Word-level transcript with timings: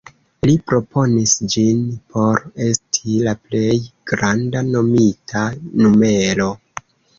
Li 0.49 0.53
proponis 0.69 1.33
ĝin 1.55 1.83
por 2.15 2.41
esti 2.69 3.19
la 3.29 3.35
plej 3.45 3.77
granda 4.15 4.65
nomita 4.73 5.47
numero. 5.85 6.53